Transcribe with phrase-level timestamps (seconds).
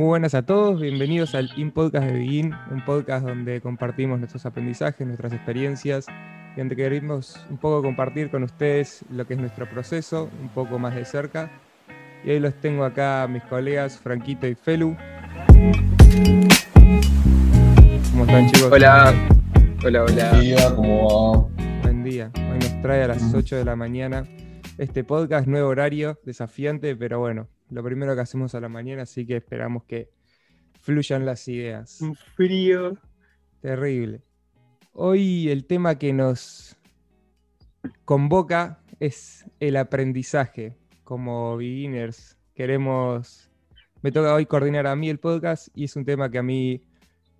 [0.00, 4.46] Muy buenas a todos, bienvenidos al In Podcast de Begin, un podcast donde compartimos nuestros
[4.46, 6.06] aprendizajes, nuestras experiencias
[6.56, 10.78] y donde queremos un poco compartir con ustedes lo que es nuestro proceso, un poco
[10.78, 11.50] más de cerca.
[12.24, 14.96] Y hoy los tengo acá mis colegas Franquito y Felu.
[18.10, 18.72] ¿Cómo están chicos?
[18.72, 19.12] Hola,
[19.84, 20.30] hola, hola.
[20.30, 21.82] Buen día, ¿cómo va?
[21.82, 22.30] Buen día.
[22.36, 24.24] Hoy nos trae a las 8 de la mañana
[24.78, 29.26] este podcast, nuevo horario, desafiante, pero bueno, lo primero que hacemos a la mañana, así
[29.26, 30.10] que esperamos que
[30.80, 32.00] fluyan las ideas.
[32.00, 32.96] Un frío.
[33.60, 34.22] Terrible.
[34.92, 36.76] Hoy el tema que nos
[38.04, 40.76] convoca es el aprendizaje.
[41.04, 43.50] Como beginners queremos...
[44.02, 46.82] Me toca hoy coordinar a mí el podcast y es un tema que a mí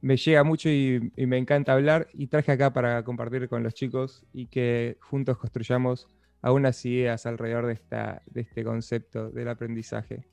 [0.03, 3.73] me llega mucho y, y me encanta hablar y traje acá para compartir con los
[3.73, 6.07] chicos y que juntos construyamos
[6.43, 10.25] algunas ideas alrededor de, esta, de este concepto del aprendizaje.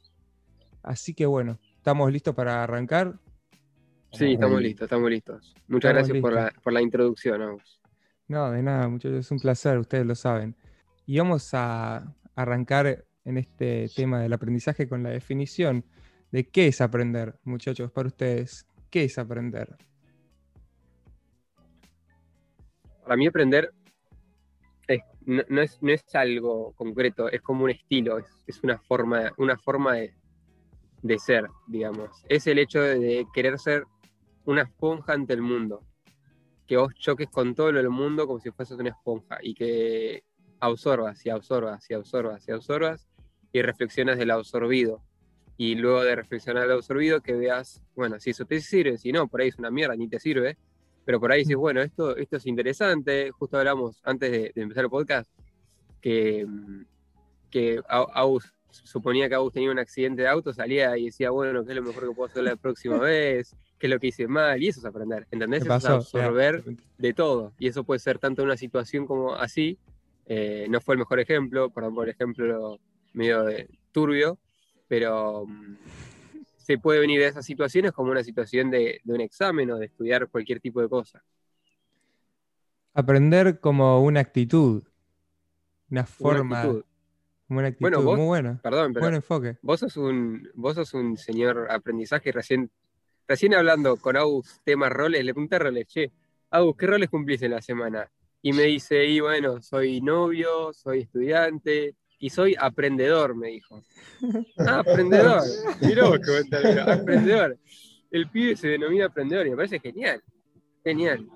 [0.84, 3.20] Así que bueno, ¿estamos listos para arrancar?
[4.14, 5.56] Sí, estamos listos, estamos listos.
[5.68, 7.82] Muchas Estamos gracias por la, por la introducción, Agus.
[8.28, 10.56] No, de nada, muchachos, es un placer, ustedes lo saben.
[11.06, 15.86] Y vamos a arrancar en este tema del aprendizaje con la definición
[16.32, 18.66] de qué es aprender, muchachos, para ustedes.
[18.90, 19.76] ¿Qué es aprender?
[23.04, 23.74] Para mí aprender
[25.28, 29.58] no, es, no es algo concreto, es como un estilo, es, es una forma, una
[29.58, 30.14] forma de,
[31.02, 32.10] de ser, digamos.
[32.30, 33.86] Es el hecho de querer ser
[34.46, 35.82] una esponja ante el mundo.
[36.66, 40.24] Que vos choques con todo lo del mundo como si fueses una esponja y que
[40.60, 43.08] absorbas y absorbas y absorbas y absorbas
[43.52, 45.02] y reflexionas del absorbido.
[45.58, 49.28] Y luego de reflexionar del absorbido, que veas, bueno, si eso te sirve, si no,
[49.28, 50.58] por ahí es una mierda, ni te sirve.
[51.08, 53.32] Pero por ahí dices, bueno, esto, esto es interesante.
[53.32, 55.32] Justo hablamos antes de, de empezar el podcast
[56.02, 56.82] que, mm,
[57.50, 61.64] que Au- Agus suponía que Agus tenía un accidente de auto, salía y decía, bueno,
[61.64, 63.56] ¿qué es lo mejor que puedo hacer la próxima vez?
[63.80, 64.62] ¿Qué es lo que hice mal?
[64.62, 65.64] Y eso es aprender, ¿entendés?
[65.64, 66.64] ¿Qué Eso es absorber
[66.98, 67.54] de todo.
[67.58, 69.78] Y eso puede ser tanto una situación como así.
[70.26, 72.80] eh, no fue el mejor ejemplo, perdón por ejemplo
[73.14, 74.38] medio de turbio,
[74.90, 75.76] pero mm,
[76.68, 79.86] se puede venir de esas situaciones como una situación de, de un examen o de
[79.86, 81.24] estudiar cualquier tipo de cosa.
[82.94, 84.84] Aprender como una actitud,
[85.90, 86.84] una Una forma, actitud.
[87.48, 88.60] como una actitud, Bueno, vos- muy buena.
[88.62, 89.58] Perdón, pero Buen enfoque.
[89.62, 92.70] vos sos un, vos sos un señor aprendizaje recién,
[93.30, 96.12] recién hablando con Agus temas roles, le pregunté a roles, che,
[96.50, 98.12] Agus, ¿qué roles cumplís en la semana?
[98.42, 103.82] Y me dice, y bueno, soy novio, soy estudiante y soy aprendedor, me dijo.
[104.58, 105.44] Ah, aprendedor.
[105.82, 107.58] Mirá vos qué aprendedor.
[108.10, 110.24] El pibe se denomina aprendedor y me parece genial.
[110.84, 111.28] Genial.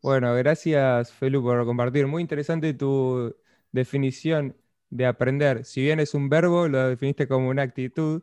[0.00, 2.06] Bueno, gracias Felu por compartir.
[2.06, 3.34] Muy interesante tu
[3.72, 4.56] definición
[4.90, 5.64] de aprender.
[5.64, 8.22] Si bien es un verbo, lo definiste como una actitud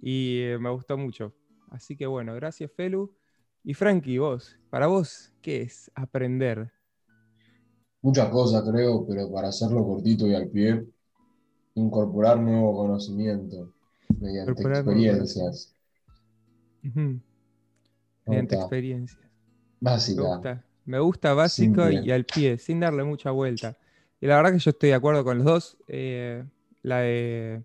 [0.00, 1.34] y eh, me gustó mucho.
[1.70, 3.14] Así que bueno, gracias Felu.
[3.62, 6.72] Y Frankie, vos, para vos, ¿qué es aprender?
[8.02, 10.84] Muchas cosas creo, pero para hacerlo cortito y al pie,
[11.74, 13.72] incorporar nuevo conocimiento
[14.18, 15.74] mediante Incorporar experiencias.
[16.82, 19.20] Mediante Nota experiencias.
[19.80, 20.22] Me básica.
[20.22, 22.02] gusta, me gusta básico Simple.
[22.06, 23.76] y al pie, sin darle mucha vuelta.
[24.20, 25.76] Y la verdad que yo estoy de acuerdo con los dos.
[25.88, 26.44] eh,
[26.82, 27.62] la de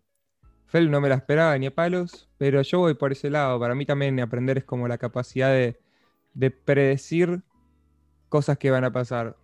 [0.68, 3.60] Fel no me la esperaba ni a palos, pero yo voy por ese lado.
[3.60, 5.80] Para mí también aprender es como la capacidad de,
[6.34, 7.44] de predecir
[8.30, 9.38] cosas que van a pasar.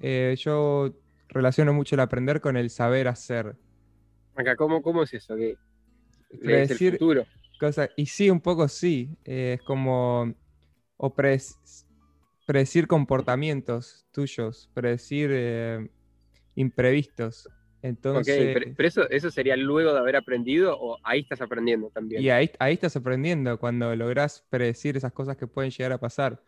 [0.00, 0.94] Eh, yo
[1.28, 3.54] relaciono mucho el aprender con el saber hacer.
[4.34, 5.36] Acá, ¿cómo, cómo es eso?
[5.36, 5.56] ¿Qué?
[6.40, 7.26] ¿Lees Predecir- el futuro?
[7.58, 9.16] Cosa- y sí, un poco sí.
[9.24, 10.34] eh, es como.
[10.96, 11.14] O
[12.46, 15.88] predecir comportamientos tuyos, predecir eh,
[16.54, 17.48] imprevistos.
[17.82, 18.52] Entonces.
[18.52, 22.22] pero, pero eso, eso sería luego de haber aprendido o ahí estás aprendiendo también.
[22.22, 26.42] Y ahí, ahí estás aprendiendo cuando lográs predecir esas cosas que pueden llegar a pasar.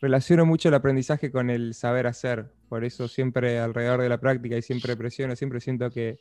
[0.00, 2.52] Relaciono mucho el aprendizaje con el saber hacer.
[2.68, 6.18] Por eso siempre alrededor de la práctica y siempre presiono, siempre siento que,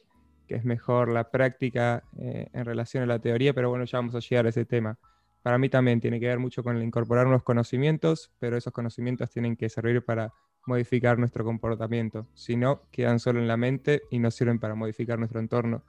[0.47, 4.15] que es mejor la práctica eh, en relación a la teoría, pero bueno, ya vamos
[4.15, 4.97] a llegar a ese tema.
[5.41, 9.29] Para mí también tiene que ver mucho con el incorporar nuevos conocimientos, pero esos conocimientos
[9.29, 10.33] tienen que servir para
[10.65, 12.27] modificar nuestro comportamiento.
[12.33, 15.83] Si no, quedan solo en la mente y no sirven para modificar nuestro entorno.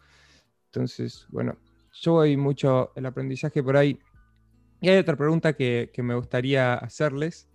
[0.66, 1.56] Entonces, bueno,
[1.92, 3.98] yo voy mucho el aprendizaje por ahí.
[4.80, 7.48] Y hay otra pregunta que, que me gustaría hacerles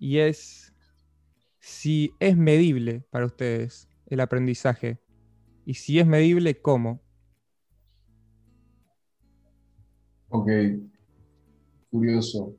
[0.00, 0.72] y es
[1.60, 4.98] si es medible para ustedes el aprendizaje
[5.64, 7.00] y si es medible, ¿cómo?
[10.30, 10.48] Ok,
[11.90, 12.56] curioso.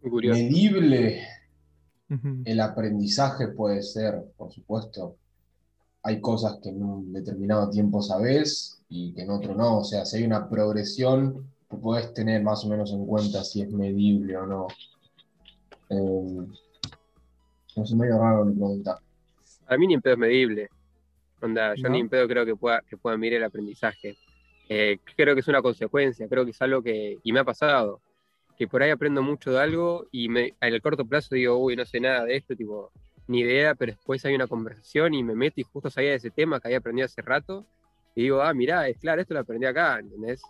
[0.00, 0.38] Curioso.
[0.38, 1.22] Medible
[2.44, 5.16] el aprendizaje puede ser, por supuesto,
[6.02, 9.78] hay cosas que en un determinado tiempo sabes y que en otro no.
[9.78, 11.50] O sea, si hay una progresión,
[11.80, 14.68] puedes tener más o menos en cuenta si es medible o no.
[15.90, 16.46] Eh,
[17.76, 18.98] no sé, medio raro mi pregunta.
[19.68, 20.68] A mí ni en pedo es medible.
[21.40, 24.16] Onda, yo ni en pedo creo que pueda, que pueda mirar el aprendizaje.
[24.68, 28.00] Eh, creo que es una consecuencia, creo que es algo que, y me ha pasado,
[28.56, 31.84] que por ahí aprendo mucho de algo y me, el corto plazo digo, uy, no
[31.84, 32.90] sé nada de esto, tipo,
[33.28, 36.30] ni idea, pero después hay una conversación y me meto y justo sabía de ese
[36.30, 37.64] tema que había aprendido hace rato
[38.14, 40.42] y digo, ah, mirá, es claro, esto lo aprendí acá, ¿entendés?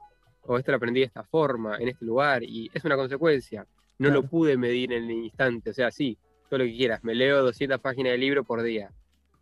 [0.42, 3.66] O esto lo aprendí de esta forma, en este lugar, y es una consecuencia.
[3.98, 7.14] No lo pude medir en el instante, o sea, sí, todo lo que quieras, me
[7.14, 8.90] leo 200 páginas de libro por día,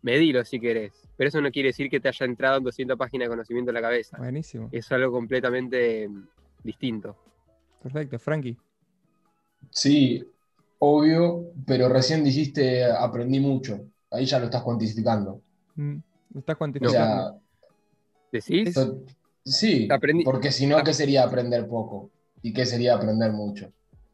[0.01, 3.25] medilo si querés, pero eso no quiere decir que te haya entrado en 200 páginas
[3.25, 4.17] de conocimiento en la cabeza.
[4.17, 4.69] Buenísimo.
[4.71, 6.27] Es algo completamente mm,
[6.63, 7.17] distinto.
[7.83, 8.57] Perfecto, Frankie.
[9.69, 10.25] Sí,
[10.79, 13.81] obvio, pero recién dijiste aprendí mucho.
[14.11, 15.41] Ahí ya lo estás cuantificando.
[15.75, 15.97] Mm,
[16.33, 17.41] lo estás cuantificando.
[18.31, 18.75] ¿Decís?
[19.43, 19.87] Sí,
[20.23, 22.09] porque si no, ¿qué sería aprender poco?
[22.41, 23.71] ¿Y qué sería aprender mucho?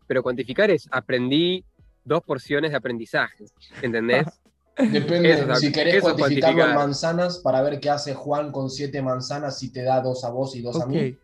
[0.07, 1.63] Pero cuantificar es aprendí
[2.03, 3.45] dos porciones de aprendizaje,
[3.81, 4.27] ¿entendés?
[4.77, 9.71] Depende, si querés cuantificarlo en manzanas para ver qué hace Juan con siete manzanas si
[9.71, 11.15] te da dos a vos y dos a mí.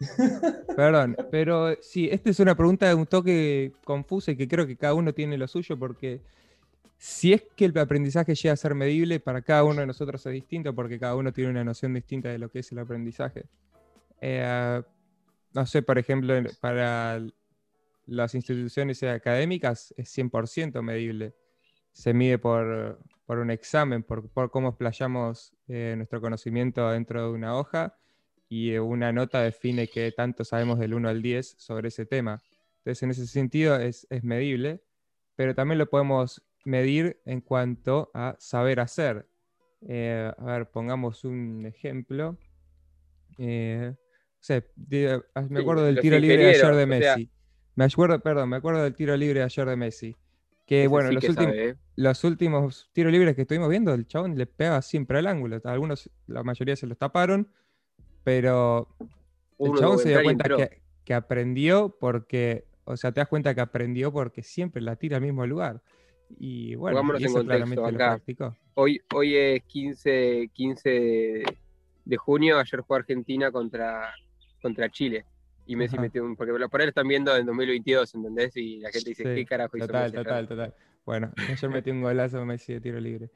[0.76, 4.76] Perdón, pero sí, esta es una pregunta de un toque confusa y que creo que
[4.76, 6.20] cada uno tiene lo suyo porque
[6.98, 10.32] si es que el aprendizaje llega a ser medible, para cada uno de nosotros es
[10.32, 13.44] distinto porque cada uno tiene una noción distinta de lo que es el aprendizaje.
[14.20, 14.82] Eh,
[15.54, 17.20] no sé, por ejemplo, para
[18.08, 21.34] las instituciones académicas es 100% medible.
[21.92, 27.98] Se mide por, un examen, por, cómo explayamos eh, nuestro conocimiento dentro de una hoja
[28.48, 32.42] y una nota define qué tanto sabemos del 1 al 10 sobre ese tema.
[32.78, 34.82] Entonces, en ese sentido es, medible,
[35.36, 39.28] pero también lo podemos medir en cuanto a saber hacer.
[39.86, 42.38] Eh, a ver, pongamos un ejemplo.
[43.36, 43.94] Eh,
[45.34, 47.30] ah, me acuerdo del tiro libre de ayer de Messi.
[47.78, 50.16] Me acuerdo, perdón, me acuerdo del tiro libre de ayer de Messi.
[50.66, 51.76] Que bueno, los, últimos, ¿eh?
[51.94, 55.60] los últimos tiros libres que estuvimos viendo, el chabón le pegaba siempre al ángulo.
[55.62, 57.46] Algunos, la mayoría se los taparon,
[58.24, 58.88] pero
[59.60, 60.48] el chabón se dio cuenta
[61.04, 65.22] que, aprendió porque, o sea, te das cuenta que aprendió porque siempre la tira al
[65.22, 65.80] mismo lugar.
[66.36, 68.56] Y bueno, y eso claramente lo practicó.
[68.74, 71.44] Hoy, hoy es 15, 15
[72.04, 74.12] de junio, ayer jugó Argentina contra,
[74.60, 75.24] contra Chile.
[75.68, 76.34] Y Messi metió un.
[76.34, 78.56] Porque por ahí lo están viendo en 2022, ¿entendés?
[78.56, 80.74] Y la gente dice, ¿qué carajo hizo Total, total, total.
[81.04, 83.30] Bueno, ayer metí un golazo Messi de tiro libre.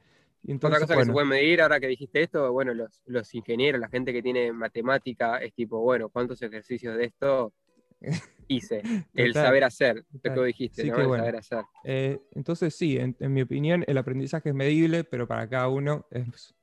[0.55, 3.87] Otra cosa que se puede medir ahora que dijiste esto, bueno, los, los, ingenieros, la
[3.87, 7.53] gente que tiene matemática, es tipo, bueno, ¿cuántos ejercicios de esto
[8.49, 8.81] hice?
[9.13, 10.97] el saber hacer, lo que dijiste, ¿no?
[10.97, 11.63] el saber hacer.
[11.85, 16.53] Eh, entonces, sí, en, mi opinión, el aprendizaje es medible, pero para cada uno es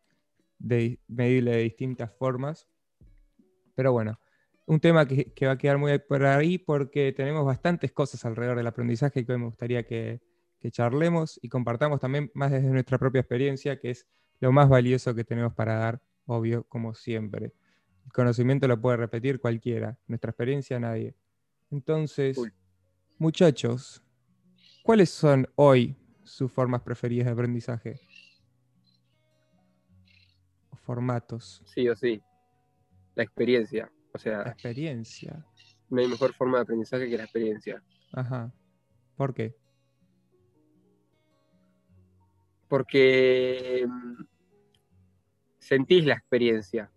[1.09, 2.69] medible de distintas formas.
[3.75, 4.21] Pero bueno,
[4.71, 8.57] un tema que, que, va a quedar muy por ahí porque tenemos bastantes cosas alrededor
[8.57, 10.21] del aprendizaje que hoy me gustaría que,
[10.61, 14.07] que charlemos y compartamos también más desde nuestra propia experiencia, que es
[14.39, 17.53] lo más valioso que tenemos para dar, obvio, como siempre.
[18.05, 21.17] El conocimiento lo puede repetir cualquiera, nuestra experiencia nadie.
[21.73, 22.41] Entonces,
[23.19, 24.05] muchachos,
[24.85, 28.01] ¿cuáles son hoy sus formas preferidas de aprendizaje?
[30.71, 31.61] O formatos.
[31.67, 32.23] Sí o sí.
[33.17, 33.91] La experiencia.
[34.13, 34.45] O sea.
[34.45, 35.45] La experiencia.
[35.89, 37.83] No hay mejor forma de aprendizaje que la experiencia.
[38.13, 38.53] Ajá.
[39.17, 39.55] ¿Por qué?
[42.71, 44.23] porque mm,
[45.59, 46.91] sentís la experiencia.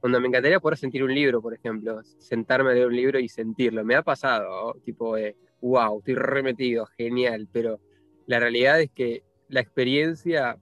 [0.00, 3.28] Cuando me encantaría poder sentir un libro, por ejemplo, sentarme a leer un libro y
[3.28, 3.84] sentirlo.
[3.84, 7.80] Me ha pasado, tipo de, wow, estoy remetido, genial, pero
[8.26, 10.56] la realidad es que la experiencia,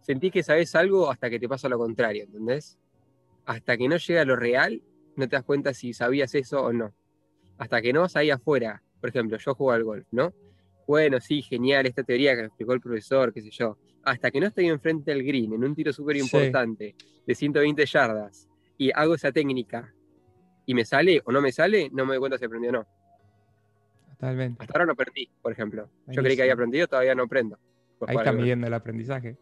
[0.00, 2.76] sentís que sabes algo hasta que te pasa lo contrario, ¿entendés?
[3.46, 4.82] Hasta que no llega lo real,
[5.16, 6.94] no te das cuenta si sabías eso o no.
[7.58, 10.32] Hasta que no vas ahí afuera, por ejemplo, yo juego al golf, ¿no?
[10.86, 13.78] bueno, sí, genial, esta teoría que me explicó el profesor, qué sé yo.
[14.02, 16.94] Hasta que no estoy enfrente del green, en un tiro súper importante,
[17.26, 19.94] de 120 yardas, y hago esa técnica,
[20.66, 22.86] y me sale o no me sale, no me doy cuenta si aprendí o no.
[24.10, 24.62] Totalmente.
[24.62, 25.90] Hasta ahora no aprendí, por ejemplo.
[26.08, 27.58] Yo creí que había aprendido, todavía no aprendo.
[28.06, 29.38] Ahí está midiendo el aprendizaje.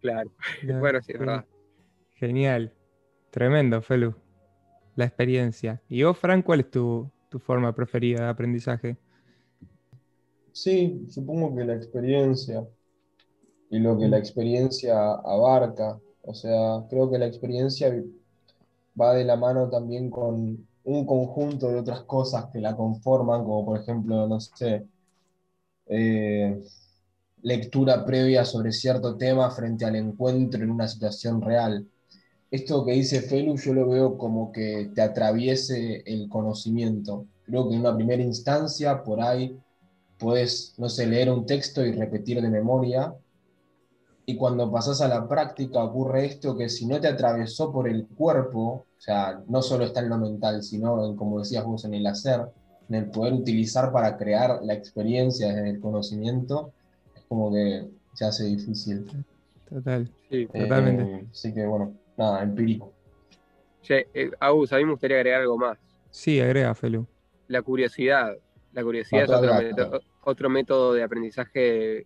[0.00, 0.30] Claro.
[0.78, 1.44] bueno, sí, es verdad.
[2.14, 2.72] Genial.
[3.36, 4.14] Tremendo, Felu.
[4.94, 5.82] La experiencia.
[5.90, 8.96] ¿Y vos, Frank, cuál es tu, tu forma preferida de aprendizaje?
[10.52, 12.66] Sí, supongo que la experiencia
[13.68, 17.94] y lo que la experiencia abarca, o sea, creo que la experiencia
[18.98, 23.66] va de la mano también con un conjunto de otras cosas que la conforman, como
[23.66, 24.86] por ejemplo, no sé,
[25.88, 26.58] eh,
[27.42, 31.86] lectura previa sobre cierto tema frente al encuentro en una situación real.
[32.50, 37.26] Esto que dice Felu yo lo veo como que te atraviese el conocimiento.
[37.44, 39.58] Creo que en una primera instancia por ahí
[40.18, 43.14] puedes, no sé, leer un texto y repetir de memoria.
[44.26, 48.06] Y cuando pasas a la práctica ocurre esto que si no te atravesó por el
[48.06, 51.94] cuerpo, o sea, no solo está en lo mental, sino en, como decías vos, en
[51.94, 52.40] el hacer,
[52.88, 56.72] en el poder utilizar para crear la experiencia en el conocimiento,
[57.14, 59.06] es como que se hace difícil.
[59.68, 61.26] Total, Eh, totalmente.
[61.30, 62.92] así que bueno, nada, empírico.
[63.82, 65.78] Che, eh, Agus, a mí me gustaría agregar algo más.
[66.10, 67.06] Sí, agrega, Felu.
[67.48, 68.36] La curiosidad.
[68.72, 72.04] La curiosidad es otro, método- otro método de aprendizaje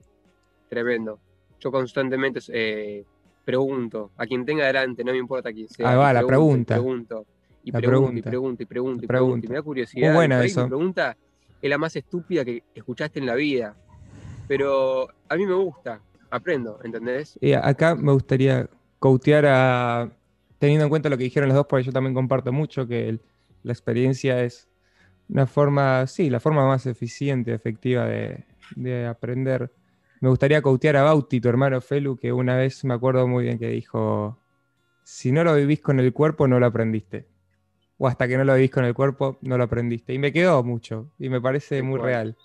[0.69, 1.19] tremendo.
[1.59, 3.05] Yo constantemente eh,
[3.45, 5.91] pregunto, a quien tenga delante, no me importa quién sea.
[5.91, 6.75] Ahí va, y la pregunto, pregunta.
[6.75, 7.27] y Pregunto,
[7.65, 8.29] y La pregunto, y pregunta.
[8.31, 9.49] pregunto, y pregunto, y La pregunto, y pregunta.
[9.49, 10.07] me da curiosidad.
[10.09, 10.63] Muy buena eso.
[10.63, 11.17] Mi pregunta
[11.61, 13.75] es la más estúpida que escuchaste en la vida.
[14.49, 16.01] Pero a mí me gusta,
[16.31, 17.39] aprendo, ¿entendés?
[17.41, 18.69] Y acá me gustaría
[19.01, 20.13] coatear a,
[20.61, 23.23] teniendo en cuenta lo que dijeron los dos, porque yo también comparto mucho que el-
[23.65, 24.69] la experiencia es
[25.29, 29.73] una forma, sí, la forma más eficiente, efectiva de, de aprender.
[30.21, 33.59] Me gustaría coatear a Bauti, tu hermano Felu, que una vez me acuerdo muy bien
[33.59, 34.39] que dijo,
[35.05, 37.29] si no lo vivís con el cuerpo, no lo aprendiste.
[37.99, 40.15] O hasta que no lo vivís con el cuerpo, no lo aprendiste.
[40.15, 42.37] Y me quedó mucho, y me parece muy real.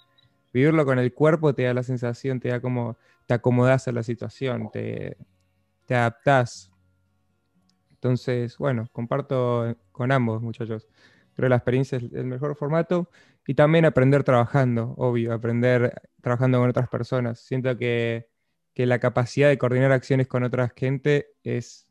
[0.53, 2.97] Vivirlo con el cuerpo te da la sensación, te da como,
[3.27, 5.17] te acomodás a la situación, te,
[5.86, 6.72] te adaptás.
[7.92, 10.88] Entonces, bueno, comparto con ambos, muchachos.
[11.36, 13.10] Creo que la experiencia es el mejor formato
[13.48, 17.39] y también aprender trabajando, obvio, aprender trabajando con otras personas.
[17.39, 18.27] Siento que,
[18.74, 21.88] que la capacidad de coordinar acciones con otra gente es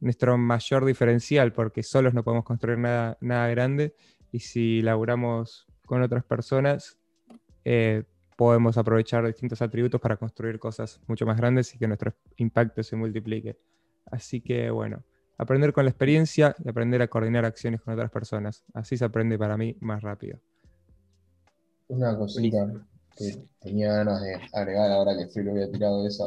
[0.00, 3.94] nuestro mayor diferencial porque solos no podemos construir nada, nada grande
[4.32, 6.98] y si laburamos con otras personas
[7.64, 8.04] eh,
[8.40, 12.96] podemos aprovechar distintos atributos para construir cosas mucho más grandes y que nuestro impacto se
[12.96, 13.58] multiplique.
[14.06, 15.04] Así que bueno,
[15.38, 18.64] aprender con la experiencia y aprender a coordinar acciones con otras personas.
[18.74, 20.40] Así se aprende para mí más rápido.
[21.88, 22.86] Una cosita Buenísimo.
[23.16, 26.24] que tenía ganas de agregar ahora que Felo había tirado esa,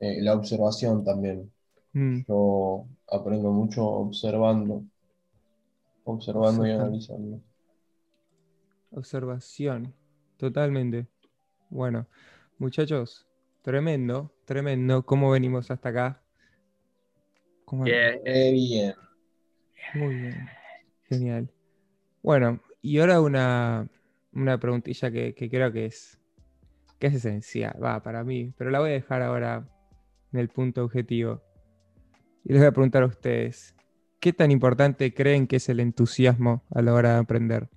[0.00, 1.52] eh, la observación también.
[1.94, 4.84] Mm, Yo aprendo mucho observando,
[6.04, 7.42] observando y analizando.
[8.90, 9.94] observación,
[10.36, 11.06] totalmente.
[11.68, 12.06] Bueno,
[12.58, 13.26] muchachos,
[13.62, 15.04] tremendo, tremendo.
[15.04, 16.22] ¿Cómo venimos hasta acá?
[17.64, 18.20] ¿Cómo- Bien.
[18.24, 18.94] Bien.
[19.94, 20.48] Muy bien.
[21.08, 21.50] Genial.
[22.22, 23.88] Bueno, y ahora una,
[24.32, 26.20] una preguntilla que, que creo que es,
[26.98, 29.68] que es esencial, va, para mí, pero la voy a dejar ahora
[30.32, 31.42] en el punto objetivo.
[32.44, 33.74] Y les voy a preguntar a ustedes,
[34.20, 37.68] ¿qué tan importante creen que es el entusiasmo a la hora de aprender?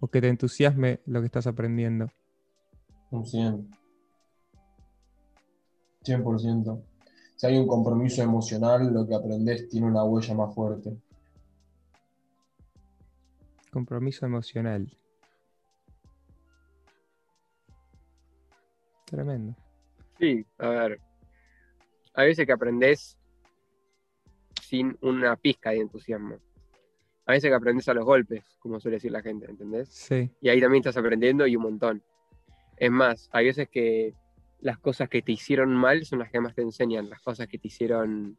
[0.00, 2.10] O que te entusiasme lo que estás aprendiendo.
[3.10, 3.70] Un 100.
[6.04, 6.82] 100%.
[7.36, 10.96] Si hay un compromiso emocional, lo que aprendes tiene una huella más fuerte.
[13.70, 14.90] Compromiso emocional.
[19.04, 19.54] Tremendo.
[20.18, 21.00] Sí, a ver.
[22.14, 23.16] Hay veces que aprendes
[24.62, 26.36] sin una pizca de entusiasmo.
[27.26, 29.88] A veces que aprendes a los golpes, como suele decir la gente, ¿entendés?
[29.90, 32.02] Sí, Y ahí también estás aprendiendo y un montón.
[32.80, 34.14] Es más, hay veces que
[34.60, 37.08] las cosas que te hicieron mal son las que más te enseñan.
[37.08, 38.36] Las cosas que te hicieron,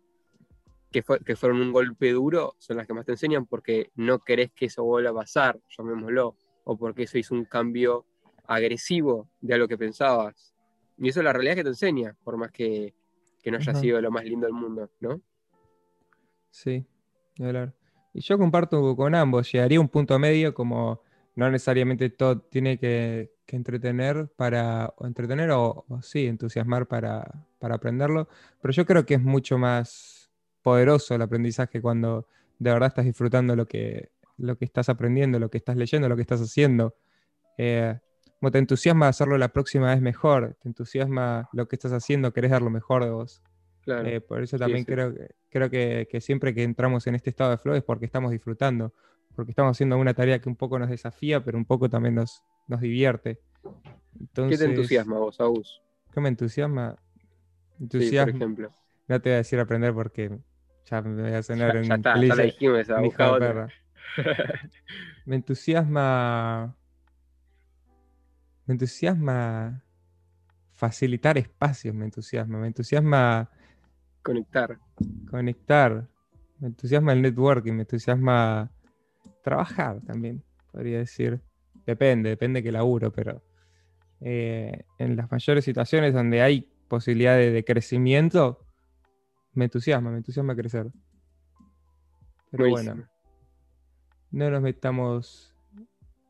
[0.92, 4.20] que, fue- que fueron un golpe duro, son las que más te enseñan porque no
[4.20, 6.36] querés que eso vuelva a pasar, llamémoslo.
[6.66, 8.06] O porque eso hizo un cambio
[8.46, 10.54] agresivo de algo que pensabas.
[10.98, 12.94] Y eso es la realidad que te enseña, por más que,
[13.42, 15.22] que no haya sido lo más lindo del mundo, ¿no?
[16.52, 16.86] Sí,
[17.40, 17.74] hablar.
[18.14, 21.02] Y yo comparto con ambos, llegaría a un punto medio como
[21.36, 27.48] no necesariamente todo tiene que, que entretener para, o entretener o, o sí, entusiasmar para,
[27.58, 28.30] para aprenderlo,
[28.62, 30.30] pero yo creo que es mucho más
[30.62, 32.28] poderoso el aprendizaje cuando
[32.60, 36.16] de verdad estás disfrutando lo que, lo que estás aprendiendo, lo que estás leyendo, lo
[36.16, 36.96] que estás haciendo.
[37.58, 37.98] Eh,
[38.40, 42.52] como te entusiasma hacerlo la próxima vez mejor, te entusiasma lo que estás haciendo, querés
[42.52, 43.42] dar lo mejor de vos.
[43.82, 44.08] Claro.
[44.08, 44.86] Eh, por eso también sí.
[44.86, 48.06] creo, que, creo que, que siempre que entramos en este estado de flow es porque
[48.06, 48.94] estamos disfrutando,
[49.36, 52.44] porque estamos haciendo una tarea que un poco nos desafía, pero un poco también nos,
[52.70, 53.42] nos divierte.
[53.64, 53.70] ¿Qué
[54.22, 55.82] Entonces, te entusiasma vos, Agus?
[56.14, 56.96] ¿Qué me entusiasma?
[56.96, 58.36] Sí, por Entusiasma.
[58.36, 58.72] ejemplo.
[59.08, 60.40] no te voy a decir aprender porque
[60.86, 62.44] ya me voy a Ya, en ya está, ya la
[63.04, 63.68] dijimos perra.
[65.26, 66.76] Me entusiasma.
[68.66, 69.84] Me entusiasma
[70.74, 72.60] facilitar espacios, me entusiasma.
[72.60, 73.50] Me entusiasma
[74.24, 74.80] Conectar.
[75.30, 76.08] conectar.
[76.60, 78.72] Me entusiasma el networking, me entusiasma
[79.44, 81.42] trabajar también, podría decir.
[81.90, 83.42] Depende, depende que laburo, pero
[84.22, 88.60] eh, en las mayores situaciones donde hay posibilidades de crecimiento,
[89.54, 90.92] me entusiasma, me entusiasma crecer.
[92.52, 93.10] Pero bueno,
[94.30, 95.56] no nos metamos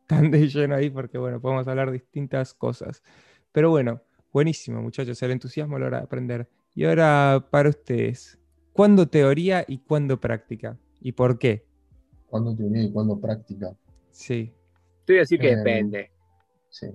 [0.07, 3.03] tan de lleno ahí porque, bueno, podemos hablar distintas cosas.
[3.51, 4.01] Pero bueno,
[4.31, 6.49] buenísimo, muchachos, el entusiasmo a la hora de aprender.
[6.73, 8.39] Y ahora para ustedes,
[8.71, 10.77] ¿cuándo teoría y cuándo práctica?
[11.01, 11.65] ¿Y por qué?
[12.27, 13.75] ¿Cuándo teoría y cuándo práctica?
[14.11, 14.53] Sí.
[15.09, 16.11] Te voy a decir que eh, depende.
[16.69, 16.85] Sí.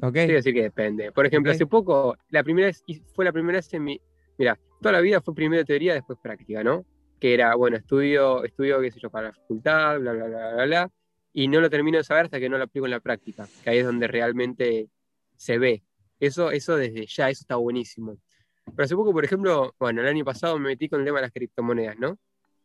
[0.00, 0.12] Okay.
[0.12, 1.10] Te voy a decir que depende.
[1.10, 4.00] Por ejemplo, hace poco, la primera vez, fue la primera vez en mi.
[4.38, 6.84] Mira, toda la vida fue primero teoría, después práctica, ¿no?
[7.18, 10.64] Que era, bueno, estudio, estudio, qué sé yo, para la facultad, bla, bla, bla, bla,
[10.64, 10.90] bla,
[11.32, 13.70] y no lo termino de saber hasta que no lo aplico en la práctica, que
[13.70, 14.88] ahí es donde realmente
[15.34, 15.82] se ve.
[16.20, 18.16] Eso, eso desde ya, eso está buenísimo.
[18.64, 21.22] Pero hace poco, por ejemplo, bueno, el año pasado me metí con el tema de
[21.22, 22.16] las criptomonedas, ¿no?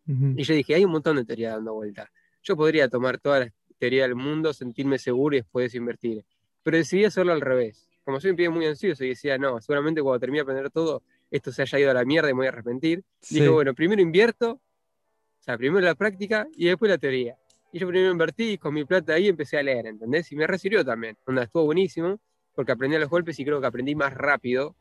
[0.05, 2.07] Y yo dije, hay un montón de teoría dando vuelta.
[2.43, 3.45] Yo podría tomar toda la
[3.85, 6.25] teoría del mundo, sentirme seguro y después invertir.
[6.63, 7.87] Pero decidí hacerlo al revés.
[8.03, 11.03] Como soy un pibe muy ansioso y decía, no, seguramente cuando termine de aprender todo,
[11.29, 13.03] esto se haya ido a la mierda y me voy a arrepentir.
[13.29, 17.37] Dije, bueno, primero invierto, o sea, primero la práctica y después la teoría.
[17.71, 20.31] Y yo primero invertí y con mi plata ahí empecé a leer, ¿entendés?
[20.31, 21.15] Y me recibió también.
[21.27, 22.19] Onda, estuvo buenísimo
[22.55, 24.75] porque aprendí a los golpes y creo que aprendí más rápido,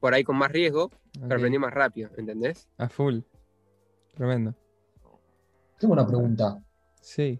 [0.00, 2.68] por ahí con más riesgo, pero aprendí más rápido, ¿entendés?
[2.76, 3.20] A full.
[4.14, 4.54] Tremendo.
[5.78, 6.62] Tengo una pregunta.
[7.00, 7.38] Sí.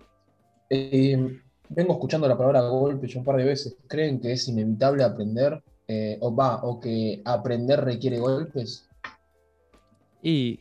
[0.72, 3.76] Eh, vengo escuchando la palabra golpe un par de veces.
[3.88, 5.62] ¿Creen que es inevitable aprender?
[5.88, 8.88] Eh, o va, o que aprender requiere golpes?
[10.22, 10.60] Y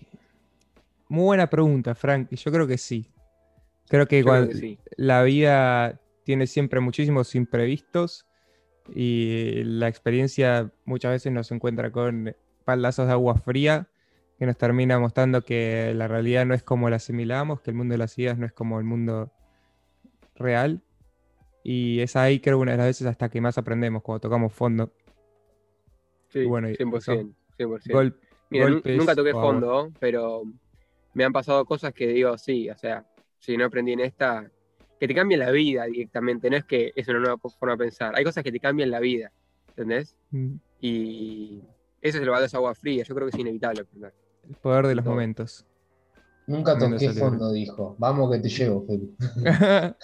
[1.08, 2.32] muy buena pregunta, Frank.
[2.32, 3.12] Yo creo que sí.
[3.88, 4.52] Creo que, igual
[4.98, 8.26] la vida tiene siempre muchísimos imprevistos
[8.94, 12.36] y la experiencia muchas veces nos encuentra con
[12.66, 13.88] palazos de agua fría
[14.38, 17.94] que nos termina mostrando que la realidad no es como la asimilamos, que el mundo
[17.94, 19.32] de las ideas no es como el mundo
[20.40, 20.82] real.
[21.64, 24.92] Y es ahí creo una de las veces hasta que más aprendemos, cuando tocamos fondo.
[26.30, 27.34] Sí, bueno, 100%.
[27.58, 28.98] 100%.
[28.98, 30.44] nunca toqué fondo, pero
[31.14, 33.06] me han pasado cosas que digo, sí, o sea,
[33.40, 34.50] si no aprendí en esta,
[35.00, 38.16] que te cambian la vida directamente, no es que es una nueva forma de pensar,
[38.16, 39.32] hay cosas que te cambian la vida,
[39.70, 40.16] ¿entendés?
[40.32, 40.56] Mm.
[40.82, 41.62] Y
[42.02, 44.14] eso es el valor de esa agua fría, yo creo que es inevitable aprender.
[44.48, 45.66] El poder de los momentos.
[46.50, 47.96] Nunca toqué fondo, dijo.
[48.00, 49.16] Vamos que te llevo, Felipe.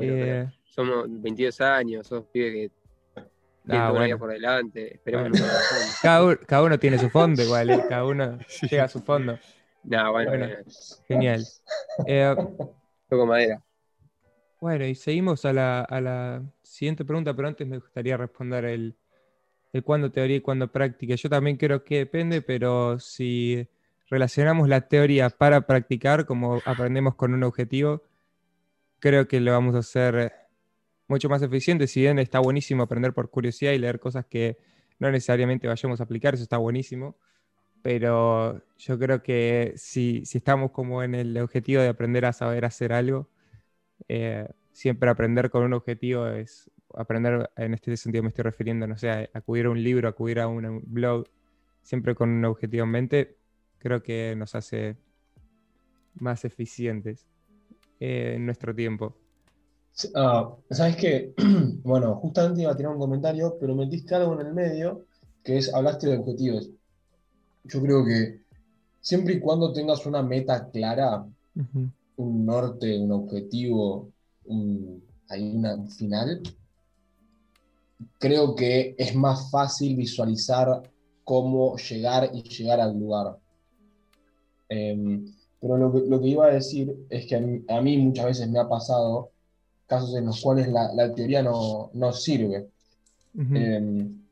[0.00, 2.70] Eh, somos 22 años, sos pibe que
[3.68, 4.18] ah, bueno.
[4.18, 4.94] por delante.
[4.94, 5.38] Esperemos
[6.00, 7.84] cada, uno, tiene su fondo igual, ¿eh?
[7.86, 8.38] cada uno
[8.70, 9.38] llega a su fondo.
[9.84, 10.46] No, bueno,
[11.06, 11.44] genial.
[12.06, 12.34] Eh,
[13.10, 13.62] Toco madera.
[14.58, 18.96] Bueno, y seguimos a la, siguiente pregunta, pero antes me gustaría responder el,
[19.74, 21.14] el cuándo teoría y cuándo práctica.
[21.14, 23.68] Yo también creo que depende, pero si
[24.10, 28.02] relacionamos la teoría para practicar, como aprendemos con un objetivo,
[29.00, 30.32] creo que lo vamos a hacer
[31.06, 31.86] mucho más eficiente.
[31.86, 34.58] Si bien está buenísimo aprender por curiosidad y leer cosas que
[34.98, 37.16] no necesariamente vayamos a aplicar, eso está buenísimo.
[37.82, 42.92] Pero yo creo que si, estamos como en el objetivo de aprender a saber hacer
[42.92, 43.30] algo,
[44.08, 48.96] eh, siempre aprender con un objetivo es aprender, en este sentido me estoy refiriendo, no
[48.98, 51.26] sé, acudir a un libro, acudir a un blog,
[51.82, 53.37] siempre con un objetivo en mente,
[53.78, 54.96] creo que nos hace
[56.14, 57.26] más eficientes
[58.00, 59.16] eh, en nuestro tiempo.
[60.14, 61.34] Ah, Sabes que,
[61.82, 65.06] bueno, justamente iba a tirar un comentario, pero metiste algo en el medio,
[65.42, 66.70] que es, hablaste de objetivos.
[67.64, 68.40] Yo creo que
[69.00, 71.26] siempre y cuando tengas una meta clara,
[72.16, 74.10] un norte, un objetivo,
[74.44, 76.42] un, hay una final,
[78.18, 80.82] creo que es más fácil visualizar
[81.24, 83.38] cómo llegar y llegar al lugar.
[84.68, 85.24] Em,
[85.60, 88.58] pero lo que, lo que, iba a decir es que a mí, muchas veces me
[88.58, 89.30] ha pasado
[89.86, 92.68] casos en los cuales la, la teoría no, no sirve.
[93.34, 94.22] Em,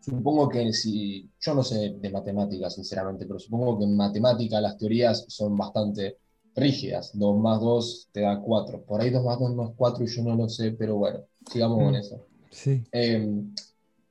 [0.00, 4.76] supongo que si, yo no sé de matemáticas, sinceramente, pero supongo que en matemática las
[4.78, 6.18] teorías son bastante
[6.54, 7.10] rígidas.
[7.14, 8.82] 2 más 2 te da 4.
[8.82, 11.20] Por ahí 2 más 2 no es 4 y yo no lo sé, pero bueno,
[11.50, 12.26] sigamos con eso.
[12.50, 12.84] Sí.
[12.92, 13.54] Em,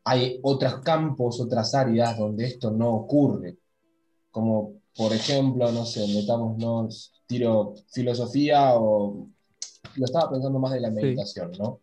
[0.03, 3.57] hay otros campos, otras áreas donde esto no ocurre,
[4.31, 9.27] como por ejemplo, no sé, metámonos, tiro filosofía o
[9.95, 11.79] lo estaba pensando más de la meditación, ¿no?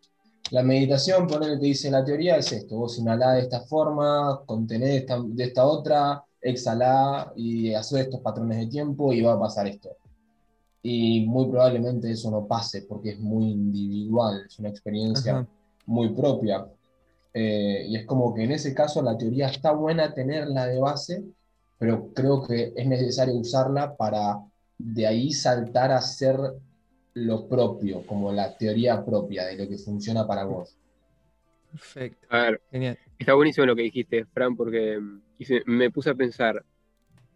[0.51, 5.05] La meditación, ponele que dice la teoría, es esto, vos inhalá de esta forma, contenés
[5.07, 9.89] de esta otra, exhalá y hacer estos patrones de tiempo y va a pasar esto.
[10.83, 15.47] Y muy probablemente eso no pase porque es muy individual, es una experiencia
[15.87, 16.67] muy propia.
[17.33, 21.23] Eh, y es como que en ese caso la teoría está buena tenerla de base,
[21.77, 24.39] pero creo que es necesario usarla para
[24.77, 26.37] de ahí saltar a ser
[27.13, 30.77] lo propio, como la teoría propia de lo que funciona para vos.
[31.71, 32.27] Perfecto.
[32.29, 32.97] A ver, Genial.
[33.17, 34.99] está buenísimo lo que dijiste, Fran, porque
[35.65, 36.63] me puse a pensar,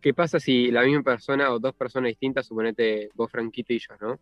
[0.02, 3.96] ¿qué pasa si la misma persona o dos personas distintas, suponete vos, Franquito y yo,
[4.00, 4.20] ¿no?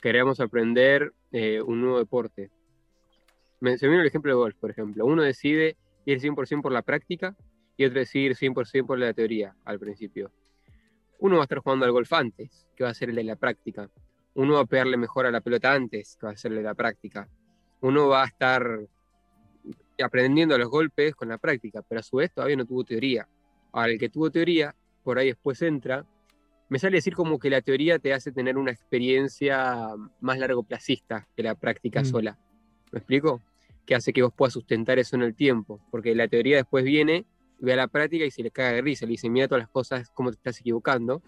[0.00, 2.50] Queremos aprender eh, un nuevo deporte.
[3.60, 5.06] Me, se me vino el ejemplo de golf, por ejemplo.
[5.06, 7.34] Uno decide ir 100% por la práctica
[7.76, 10.30] y otro decide ir 100% por la teoría al principio.
[11.18, 13.36] Uno va a estar jugando al golf antes, que va a ser el de la
[13.36, 13.88] práctica.
[14.34, 16.64] Uno va a pegarle mejor a la pelota antes, que va a ser el de
[16.64, 17.28] la práctica.
[17.80, 18.80] Uno va a estar
[20.02, 23.28] aprendiendo los golpes con la práctica, pero a su vez todavía no tuvo teoría.
[23.72, 26.04] Ahora, el que tuvo teoría, por ahí después entra,
[26.68, 29.76] me sale decir como que la teoría te hace tener una experiencia
[30.20, 32.04] más largoplacista que la práctica Mm.
[32.04, 32.38] sola.
[32.90, 33.42] ¿Me explico?
[33.86, 37.26] Que hace que vos puedas sustentar eso en el tiempo, porque la teoría después viene,
[37.58, 39.70] ve a la práctica y se le caga de risa, le dice, mira todas las
[39.70, 41.22] cosas, cómo te estás equivocando,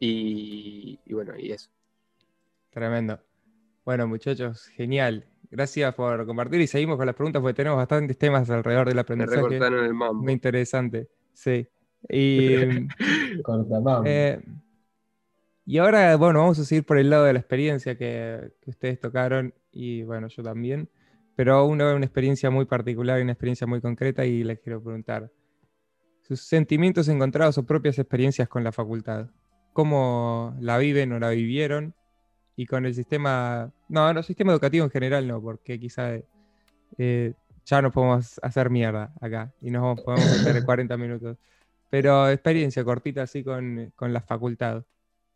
[0.00, 1.70] y, y bueno, y eso.
[2.70, 3.20] Tremendo.
[3.84, 5.26] Bueno, muchachos, genial.
[5.50, 9.42] Gracias por compartir y seguimos con las preguntas porque tenemos bastantes temas alrededor del aprendizaje.
[9.42, 10.22] recortaron el mambo.
[10.22, 11.08] Muy interesante.
[11.34, 11.68] Sí.
[12.08, 12.48] Y,
[14.06, 14.40] eh,
[15.66, 18.98] y ahora, bueno, vamos a seguir por el lado de la experiencia que, que ustedes
[18.98, 20.88] tocaron y bueno, yo también.
[21.42, 25.28] Pero una, una experiencia muy particular y una experiencia muy concreta y les quiero preguntar
[26.20, 29.26] sus sentimientos encontrados o propias experiencias con la facultad.
[29.72, 31.96] ¿Cómo la viven o la vivieron?
[32.54, 36.12] Y con el sistema, no, no, sistema educativo en general no, porque quizá
[36.96, 37.34] eh,
[37.66, 41.38] ya nos podemos hacer mierda acá y nos podemos meter 40 minutos.
[41.90, 44.84] Pero experiencia cortita así con, con la facultad.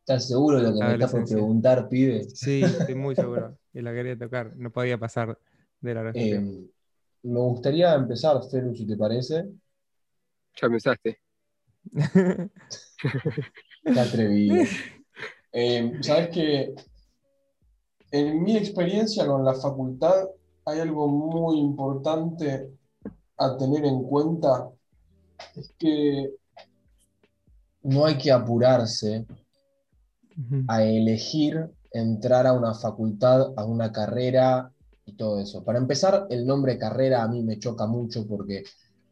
[0.02, 2.30] ¿Estás seguro de lo que me estás por preguntar, pibe?
[2.32, 4.52] Sí, estoy muy seguro que la quería tocar.
[4.54, 5.36] No podía pasar
[5.80, 6.10] de la.
[6.14, 6.40] Eh,
[7.22, 9.44] me gustaría empezar, Felu, si te parece.
[10.60, 11.20] Ya pensaste.
[13.84, 14.64] Qué atrevido.
[15.52, 16.74] Eh, Sabes que
[18.10, 20.28] en mi experiencia con la facultad
[20.64, 22.70] hay algo muy importante
[23.38, 24.70] a tener en cuenta,
[25.54, 26.34] es que
[27.82, 29.26] no hay que apurarse
[30.68, 34.72] a elegir entrar a una facultad, a una carrera
[35.06, 35.64] y todo eso.
[35.64, 38.64] Para empezar, el nombre carrera a mí me choca mucho porque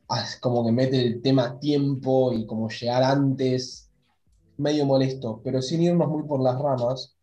[0.09, 3.91] ah, es como que mete el tema tiempo y como llegar antes,
[4.59, 7.17] medio molesto, pero sin irnos muy por las ramas,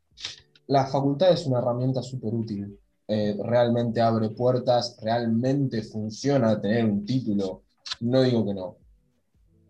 [0.67, 2.79] la facultad es una herramienta súper útil.
[3.07, 7.63] Eh, realmente abre puertas, realmente funciona tener un título,
[7.99, 8.77] no digo que no.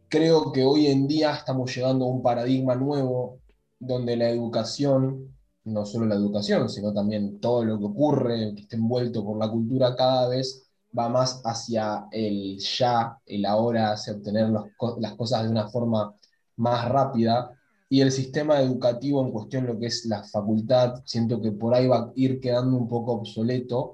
[0.10, 3.40] Creo que hoy en día estamos llegando a un paradigma nuevo
[3.80, 8.76] donde la educación, no solo la educación, sino también todo lo que ocurre, que está
[8.76, 14.50] envuelto por la cultura, cada vez va más hacia el ya, el ahora, hacia obtener
[14.50, 16.16] las cosas de una forma
[16.58, 17.52] más rápida.
[17.90, 21.88] Y el sistema educativo en cuestión, lo que es la facultad, siento que por ahí
[21.88, 23.94] va a ir quedando un poco obsoleto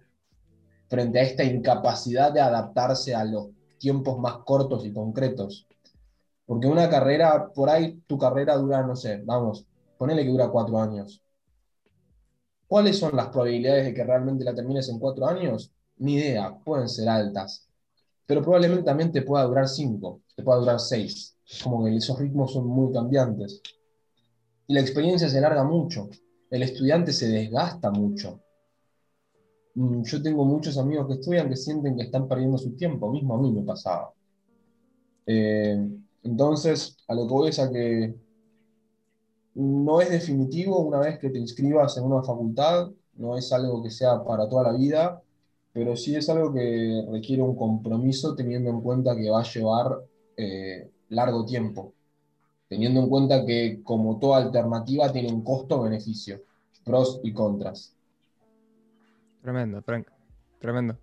[0.87, 5.67] frente a esta incapacidad de adaptarse a los tiempos más cortos y concretos.
[6.45, 9.65] Porque una carrera, por ahí tu carrera dura, no sé, vamos,
[9.97, 11.21] ponele que dura cuatro años.
[12.67, 15.71] ¿Cuáles son las probabilidades de que realmente la termines en cuatro años?
[15.97, 17.67] Ni idea, pueden ser altas.
[18.25, 21.37] Pero probablemente también te pueda durar cinco, te pueda durar seis.
[21.63, 23.61] Como que esos ritmos son muy cambiantes.
[24.67, 26.09] Y la experiencia se larga mucho.
[26.49, 28.41] El estudiante se desgasta mucho.
[29.75, 33.09] Mm, Yo tengo muchos amigos que estudian que sienten que están perdiendo su tiempo.
[33.11, 34.13] Mismo a mí me pasaba.
[35.25, 35.77] Eh,
[36.23, 38.15] entonces, a lo que voy es a que
[39.57, 43.89] no es definitivo una vez que te inscribas en una facultad, no es algo que
[43.89, 45.21] sea para toda la vida,
[45.73, 50.03] pero sí es algo que requiere un compromiso teniendo en cuenta que va a llevar
[50.37, 51.93] eh, largo tiempo,
[52.69, 56.39] teniendo en cuenta que como toda alternativa tiene un costo-beneficio,
[56.83, 57.95] pros y contras.
[59.41, 60.07] Tremendo, Frank.
[60.59, 60.99] Tremendo.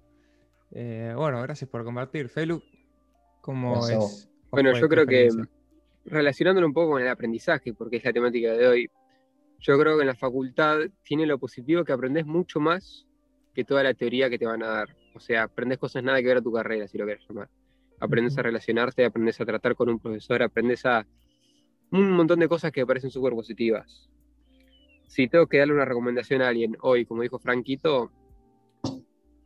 [0.71, 2.29] Eh, bueno, gracias por compartir.
[2.29, 2.63] Felu,
[3.41, 3.97] ¿cómo es?
[3.97, 4.29] vos.
[4.51, 5.29] ¿Cuál Bueno, yo creo que?
[6.05, 8.91] Relacionándolo un poco con el aprendizaje, porque es la temática de hoy,
[9.59, 13.07] yo creo que en la facultad tiene lo positivo que aprendes mucho más
[13.55, 14.97] que toda la teoría que te van a dar.
[15.15, 17.49] O sea, aprendes cosas nada que ver a tu carrera, si lo quieres llamar.
[18.01, 21.07] Aprendes a relacionarte, aprendes a tratar con un profesor, aprendes a
[21.91, 24.11] un montón de cosas que me parecen súper positivas.
[25.07, 28.11] Si tengo que darle una recomendación a alguien hoy, como dijo Franquito,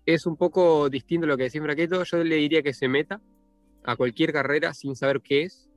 [0.06, 2.02] es un poco distinto a lo que decía Franquito.
[2.02, 3.20] Yo le diría que se meta
[3.84, 5.67] a cualquier carrera sin saber qué es.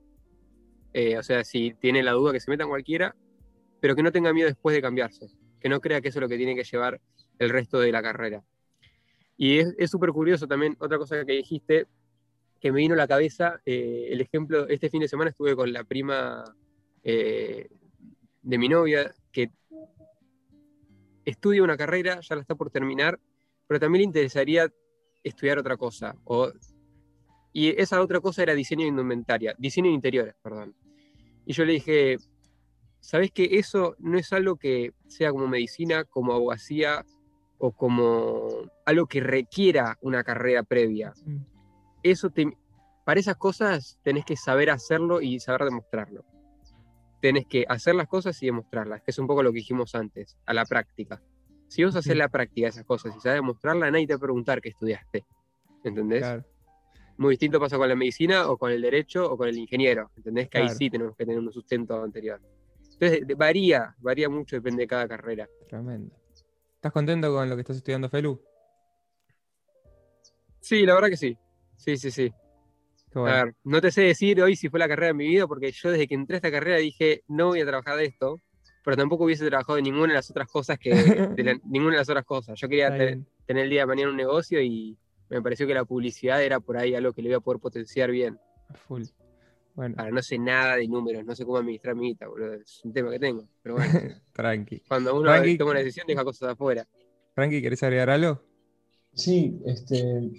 [0.92, 3.14] Eh, o sea, si tiene la duda que se meta en cualquiera,
[3.80, 5.26] pero que no tenga miedo después de cambiarse.
[5.60, 7.00] Que no crea que eso es lo que tiene que llevar
[7.38, 8.44] el resto de la carrera.
[9.36, 11.86] Y es súper curioso también, otra cosa que dijiste,
[12.60, 15.72] que me vino a la cabeza, eh, el ejemplo, este fin de semana estuve con
[15.72, 16.44] la prima
[17.02, 17.68] eh,
[18.42, 19.50] de mi novia, que
[21.24, 23.18] estudia una carrera, ya la está por terminar,
[23.66, 24.72] pero también le interesaría
[25.24, 26.14] estudiar otra cosa.
[27.52, 30.74] Y esa otra cosa era diseño de indumentaria, diseño de interiores, perdón.
[31.44, 32.16] Y yo le dije,
[33.00, 37.04] ¿sabes que eso no es algo que sea como medicina, como abogacía
[37.58, 38.48] o como
[38.84, 41.12] algo que requiera una carrera previa?
[41.24, 41.38] Mm.
[42.02, 42.56] Eso te,
[43.04, 46.24] para esas cosas tenés que saber hacerlo y saber demostrarlo.
[47.20, 50.36] Tenés que hacer las cosas y demostrarlas, que es un poco lo que dijimos antes,
[50.46, 51.22] a la práctica.
[51.68, 54.20] Si vos haces la práctica de esas cosas y sabes demostrarla, nadie te va a
[54.20, 55.24] preguntar qué estudiaste.
[55.84, 56.20] ¿Entendés?
[56.20, 56.44] Claro.
[57.22, 60.10] Muy distinto pasa con la medicina o con el derecho o con el ingeniero.
[60.16, 60.48] ¿Entendés?
[60.48, 62.40] Que ahí sí tenemos que tener un sustento anterior.
[62.94, 65.48] Entonces, varía, varía mucho, depende de cada carrera.
[65.68, 66.16] Tremendo.
[66.74, 68.42] ¿Estás contento con lo que estás estudiando, Felu?
[70.60, 71.38] Sí, la verdad que sí.
[71.76, 72.32] Sí, sí, sí.
[73.14, 73.36] Bueno.
[73.36, 75.70] A ver, no te sé decir hoy si fue la carrera de mi vida, porque
[75.70, 78.40] yo desde que entré a esta carrera dije, no voy a trabajar de esto,
[78.84, 80.90] pero tampoco hubiese trabajado de ninguna de las otras cosas que.
[80.90, 82.58] de la- ninguna de las otras cosas.
[82.58, 84.98] Yo quería te- tener el día de mañana un negocio y
[85.32, 88.10] me pareció que la publicidad era por ahí algo que le iba a poder potenciar
[88.10, 88.38] bien.
[88.74, 89.04] Full.
[89.74, 92.54] Bueno, Ahora, no sé nada de números, no sé cómo administrar mi guita, boludo.
[92.54, 93.48] Es un tema que tengo.
[93.62, 93.92] Pero bueno,
[94.32, 94.80] tranqui.
[94.86, 96.86] cuando uno Frankie- toma una decisión, deja cosas afuera.
[97.34, 98.42] Frankie, ¿querés agregar algo?
[99.14, 100.30] Sí, este,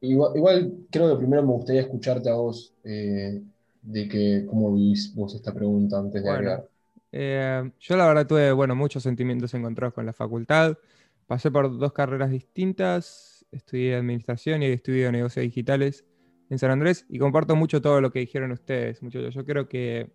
[0.00, 3.42] igual, igual creo que primero me gustaría escucharte a vos eh,
[3.82, 6.34] de que cómo vivís vos esta pregunta antes de Bueno.
[6.36, 6.68] agregar.
[7.12, 10.78] Eh, yo la verdad tuve, bueno, muchos sentimientos encontrados con la facultad.
[11.26, 13.31] Pasé por dos carreras distintas.
[13.52, 16.04] Estudié administración y estudié negocios digitales
[16.50, 19.34] en San Andrés y comparto mucho todo lo que dijeron ustedes, muchachos.
[19.34, 20.10] Yo creo que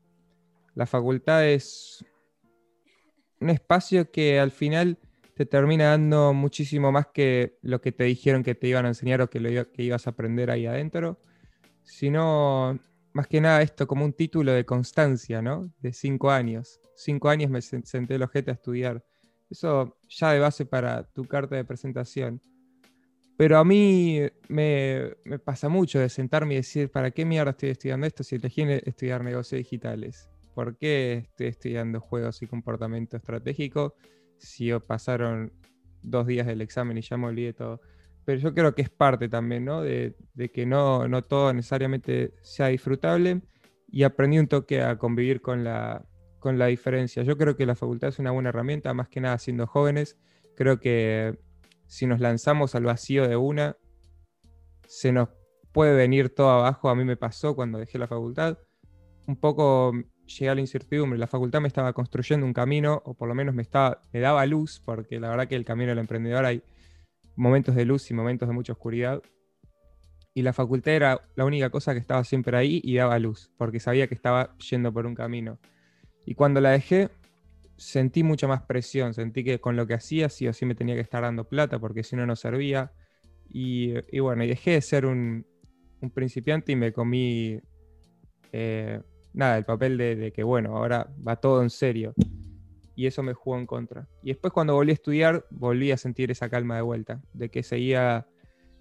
[0.75, 2.03] la facultad es
[3.39, 4.97] un espacio que al final
[5.35, 9.21] te termina dando muchísimo más que lo que te dijeron que te iban a enseñar
[9.21, 11.19] o que, lo que ibas a aprender ahí adentro,
[11.83, 12.79] sino
[13.13, 15.71] más que nada esto como un título de constancia, ¿no?
[15.79, 16.79] De cinco años.
[16.95, 19.03] Cinco años me sen- senté el ojete a estudiar.
[19.49, 22.41] Eso ya de base para tu carta de presentación.
[23.37, 24.19] Pero a mí
[24.49, 25.11] me,
[25.45, 29.23] pasa mucho de sentarme y decir, ¿para qué mierda estoy estudiando esto si elegí estudiar
[29.23, 30.27] negocios digitales?
[30.55, 33.93] ¿Por qué estoy estudiando juegos y comportamiento estratégico
[34.39, 35.53] si pasaron
[36.01, 37.79] dos días del examen y ya me olvidé todo?
[38.25, 39.83] Pero yo creo que es parte también, ¿no?
[39.83, 43.41] De, de que no, no todo necesariamente sea disfrutable
[43.87, 46.03] y aprendí un toque a convivir con la,
[46.39, 47.21] con la diferencia.
[47.21, 50.17] Yo creo que la facultad es una buena herramienta, más que nada siendo jóvenes.
[50.55, 51.37] Creo que
[51.87, 53.77] si nos lanzamos al vacío de una,
[54.87, 55.29] se nos
[55.71, 56.89] puede venir todo abajo.
[56.89, 58.57] A mí me pasó cuando dejé la facultad.
[59.25, 59.93] Un poco
[60.25, 61.17] llegué a la incertidumbre.
[61.17, 64.45] La facultad me estaba construyendo un camino, o por lo menos me, estaba, me daba
[64.45, 66.63] luz, porque la verdad que el camino del emprendedor hay
[67.35, 69.21] momentos de luz y momentos de mucha oscuridad.
[70.33, 73.79] Y la facultad era la única cosa que estaba siempre ahí y daba luz, porque
[73.79, 75.59] sabía que estaba yendo por un camino.
[76.25, 77.09] Y cuando la dejé,
[77.77, 80.95] sentí mucha más presión, sentí que con lo que hacía sí o sí me tenía
[80.95, 82.91] que estar dando plata, porque si no, no servía.
[83.49, 85.45] Y, y bueno, y dejé de ser un,
[86.01, 87.59] un principiante y me comí,
[88.51, 89.01] eh,
[89.33, 92.13] nada, el papel de, que, bueno, ahora va todo en serio.
[92.95, 94.07] Y eso me jugó en contra.
[94.23, 97.61] Y después cuando volví a estudiar, volví a sentir esa calma de vuelta, de que
[97.61, 98.27] seguía,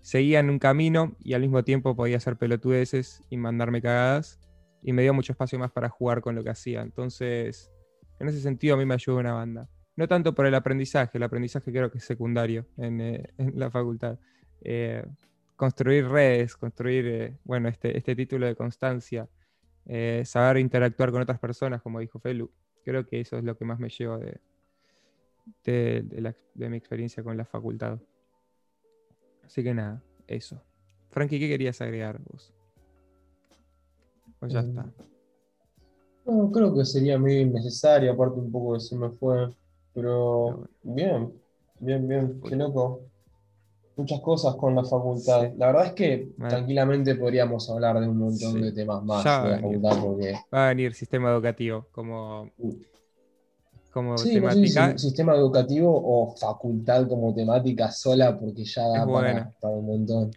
[0.00, 4.40] seguía en un camino y al mismo tiempo podía hacer pelotudeces y mandarme cagadas.
[4.82, 6.80] Y me dio mucho espacio más para jugar con lo que hacía.
[6.80, 7.70] Entonces,
[8.18, 9.68] en ese sentido a mí me ayudó una banda.
[9.96, 13.70] No tanto por el aprendizaje, el aprendizaje creo que es secundario en, eh, en la
[13.70, 14.18] facultad.
[14.60, 15.04] Eh,
[15.56, 19.28] construir redes, construir, eh, bueno, este, este título de constancia,
[20.24, 22.50] saber interactuar con otras personas, como dijo Felu.
[22.84, 24.38] Creo que eso es lo que más me llevo de,
[25.64, 27.98] de, de la- de mi experiencia con la facultad.
[29.44, 30.62] Así que nada, eso.
[31.10, 32.52] Frankie, ¿qué querías agregar vos?
[34.40, 34.84] Pues ya está.
[36.26, 39.48] No, creo que sería medio innecesario, aparte un poco que se me fue.
[39.94, 41.32] Pero bien,
[41.80, 43.00] bien, bien, qué loco.
[43.96, 45.52] Muchas cosas con la facultad.
[45.56, 46.50] La verdad es que Vale.
[46.50, 48.60] tranquilamente podríamos hablar de un montón Sí.
[48.60, 52.50] de temas más Ya de la facultad porque Va a venir sistema educativo como,
[53.92, 54.98] como Sí, no sé si temática.
[54.98, 60.30] si sistema educativo o facultad como temática sola, porque ya da para un montón.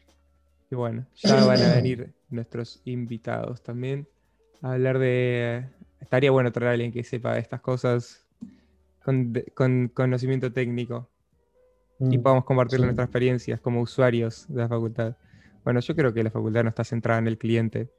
[0.71, 4.07] Y bueno, ya van a venir nuestros invitados también
[4.61, 5.65] a hablar de...
[6.01, 8.25] Estaría bueno traer a alguien que sepa de estas cosas
[9.03, 11.09] con, conocimiento técnico
[11.99, 12.83] y Mm, podamos compartir sí.
[12.85, 15.15] nuestras experiencias como usuarios de la facultad.
[15.65, 17.89] Bueno, yo creo que la facultad no está centrada en el cliente,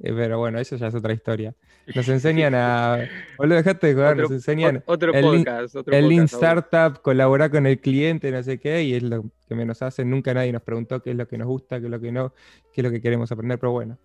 [0.00, 1.52] eh, pero bueno, eso ya es otra historia.
[1.96, 2.98] Nos enseñan a...
[3.36, 4.76] Boludo, dejate de jugar, Otro, nos enseñan...
[4.76, 6.42] ot- otro el podcast, otro El Lean podcast.
[6.70, 10.08] Startup, colaborar con el cliente, no sé qué, y es lo que menos hacen.
[10.08, 12.32] Nunca nadie nos preguntó qué es lo que nos gusta, qué es lo que no,
[12.72, 13.98] qué es lo que queremos aprender, pero bueno.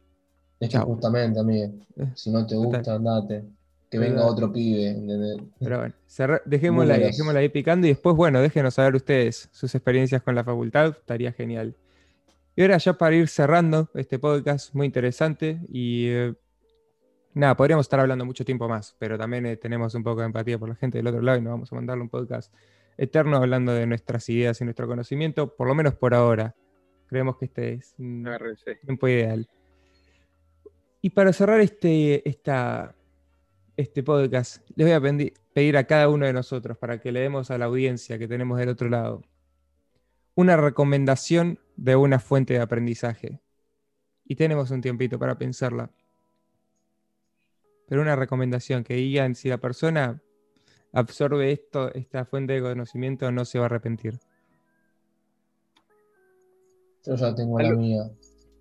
[0.60, 2.72] Es que justamente, amigo, Eh, si no te total.
[2.72, 3.44] gusta, andate.
[3.90, 4.90] que venga otro pibe.
[4.90, 5.38] ¿entendés?
[5.60, 9.74] Pero bueno, cerra- dejémosla, ahí, dejémosla ahí picando y después, bueno, déjenos saber ustedes sus
[9.74, 11.76] experiencias con la facultad, estaría genial.
[12.56, 16.34] Y ahora ya para ir cerrando este podcast, muy interesante y eh,
[17.34, 20.60] nada, podríamos estar hablando mucho tiempo más, pero también eh, tenemos un poco de empatía
[20.60, 22.54] por la gente del otro lado y no vamos a mandarle un podcast
[22.98, 26.54] eterno hablando de nuestras ideas y nuestro conocimiento, por lo menos por ahora.
[27.08, 28.28] Creemos que este es un
[28.86, 29.48] tiempo ideal.
[31.02, 32.96] Y para cerrar este, esta,
[33.78, 37.52] este podcast, les voy a pedir a cada uno de nosotros, para que le demos
[37.52, 39.24] a la audiencia que tenemos del otro lado,
[40.36, 43.40] una recomendación de una fuente de aprendizaje.
[44.26, 45.90] Y tenemos un tiempito para pensarla.
[47.88, 50.22] Pero una recomendación que digan si la persona
[50.94, 54.20] absorbe esto, esta fuente de conocimiento, no se va a arrepentir.
[57.06, 58.04] Yo ya tengo la Algo- mía.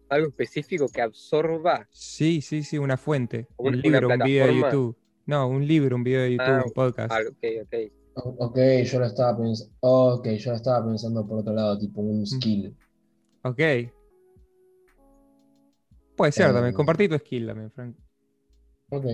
[0.08, 1.86] Algo específico que absorba.
[1.90, 3.46] Sí, sí, sí, una fuente.
[3.58, 4.58] Un libro, un video de.
[4.60, 4.96] YouTube.
[5.26, 7.12] No, un libro, un video de YouTube, Ah, un podcast.
[7.12, 7.92] Algo, ok, ok.
[8.14, 9.74] O- Ok, yo lo estaba pensando.
[9.80, 12.08] Ok, yo lo estaba pensando por otro lado, tipo Mm.
[12.08, 12.74] un skill.
[13.42, 13.60] Ok.
[16.16, 16.72] Puede ser también.
[16.72, 17.96] Eh, Compartí tu skill también, Frank.
[18.90, 19.04] Ok.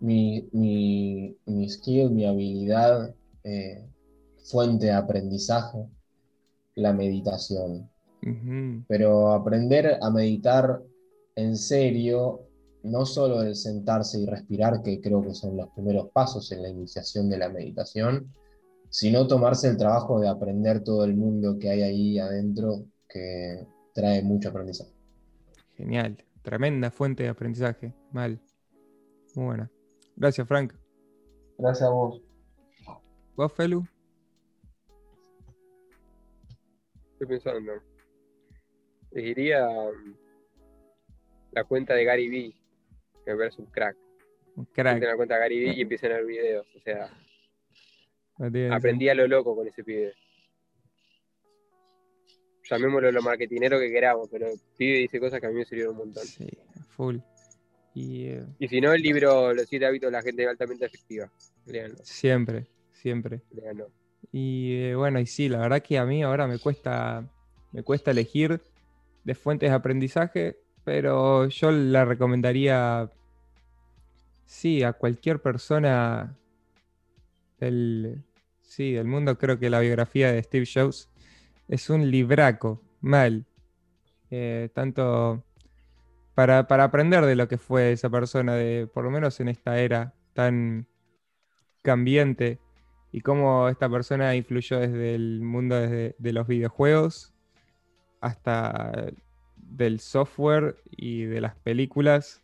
[0.00, 3.84] Mi, mi, mi skill, mi habilidad, eh,
[4.44, 5.78] fuente de aprendizaje,
[6.74, 7.90] la meditación.
[8.88, 10.82] Pero aprender a meditar
[11.36, 12.42] en serio,
[12.82, 16.68] no solo el sentarse y respirar, que creo que son los primeros pasos en la
[16.68, 18.32] iniciación de la meditación,
[18.88, 24.22] sino tomarse el trabajo de aprender todo el mundo que hay ahí adentro, que trae
[24.22, 24.92] mucho aprendizaje.
[25.76, 26.16] Genial.
[26.42, 27.94] Tremenda fuente de aprendizaje.
[28.12, 28.38] Mal.
[29.34, 29.70] Muy buena.
[30.14, 30.74] Gracias, Frank.
[31.58, 32.20] Gracias a vos.
[33.34, 33.84] ¿Vos, Felu?
[37.12, 37.93] Estoy pensando.
[39.14, 39.68] Les diría
[41.52, 42.52] la cuenta de Gary Vee,
[43.24, 43.96] que me parece un crack.
[44.56, 44.94] Un crack.
[44.94, 46.66] Entren la cuenta de Gary Vee y empiecen a ver videos.
[46.76, 47.10] O sea,
[48.38, 50.14] No aprendí a lo loco con ese pibe.
[52.68, 55.92] Llamémoslo lo marketinero que queramos, pero el pibe dice cosas que a mí me sirvieron
[55.92, 56.24] un montón.
[56.24, 56.48] Sí,
[56.88, 57.18] full.
[57.94, 61.30] Y eh, Y si no, el libro Los siete hábitos de la gente altamente efectiva.
[61.66, 63.42] Léanlo, siempre, siempre.
[63.52, 63.90] léanlo.
[64.32, 67.30] Y eh, bueno, y sí, la verdad que a mí ahora me cuesta,
[67.70, 68.60] me cuesta elegir
[69.24, 73.10] de fuentes de aprendizaje, pero yo la recomendaría,
[74.44, 76.36] sí, a cualquier persona
[77.58, 78.22] del,
[78.60, 79.38] sí, del mundo.
[79.38, 81.10] Creo que la biografía de Steve Jobs
[81.68, 83.46] es un libraco, mal.
[84.30, 85.44] Eh, tanto
[86.34, 89.78] para, para aprender de lo que fue esa persona, de, por lo menos en esta
[89.78, 90.86] era tan
[91.82, 92.58] cambiante
[93.12, 97.33] y cómo esta persona influyó desde el mundo desde, de los videojuegos
[98.24, 99.12] hasta
[99.56, 102.42] del software y de las películas,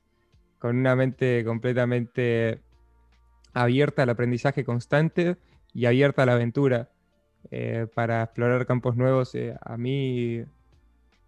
[0.59, 2.61] con una mente completamente
[3.55, 5.37] abierta al aprendizaje constante
[5.73, 6.91] y abierta a la aventura
[7.51, 9.35] eh, para explorar campos nuevos.
[9.35, 10.45] eh, a mí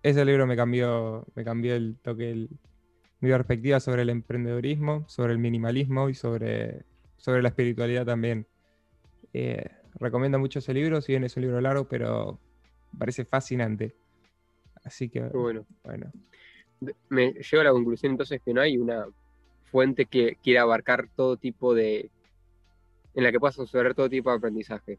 [0.03, 2.49] ese libro me cambió, me cambió el toque,
[3.21, 6.85] mi perspectiva sobre el emprendedurismo, sobre el minimalismo y sobre,
[7.17, 8.47] sobre la espiritualidad también.
[9.33, 12.39] Eh, recomiendo mucho ese libro, si bien es un libro largo, pero
[12.99, 13.95] parece fascinante.
[14.85, 15.67] Así que, bueno.
[15.85, 16.11] bueno,
[17.09, 19.07] me llevo a la conclusión entonces que no hay una
[19.65, 22.11] fuente que quiera abarcar todo tipo de.
[23.15, 24.99] en la que puedas absorber todo tipo de aprendizaje.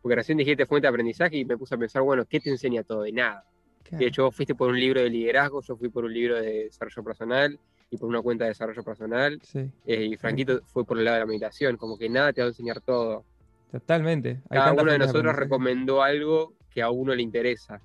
[0.00, 2.82] Porque recién dijiste fuente de aprendizaje y me puse a pensar, bueno, ¿qué te enseña
[2.82, 3.02] todo?
[3.02, 3.44] De nada.
[3.90, 6.64] De hecho, vos fuiste por un libro de liderazgo, yo fui por un libro de
[6.64, 7.58] desarrollo personal
[7.90, 9.40] y por una cuenta de desarrollo personal.
[9.42, 12.42] sí, eh, y Franquito fue por el lado de la meditación, como que nada te
[12.42, 13.24] va a enseñar todo.
[13.70, 14.42] totalmente.
[14.50, 17.80] Hay Cada uno de nosotros recomendó algo que a uno le interesa.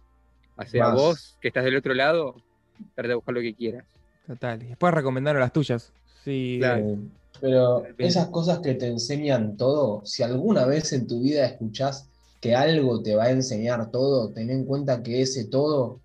[0.56, 0.96] O sea, Más.
[0.96, 2.36] vos que estás del otro lado,
[2.96, 3.86] trata de buscar lo que quieras.
[4.28, 4.64] Total.
[4.64, 5.92] Y después recomendaron las tuyas.
[6.24, 6.86] Sí, Claro.
[6.90, 6.98] Eh,
[7.42, 7.96] pero Bien.
[8.10, 12.08] esas cosas que te enseñan todo, si alguna vez en tu vida escuchás
[12.40, 16.00] que algo te va a enseñar todo, ten en cuenta que ese todo